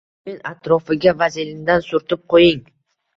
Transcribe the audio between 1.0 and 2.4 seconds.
vazelindan surtib